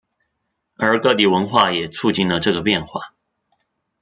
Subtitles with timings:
[0.77, 3.13] 而各地文化也促进了这个变化。